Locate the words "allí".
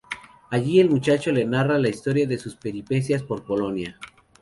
0.49-0.79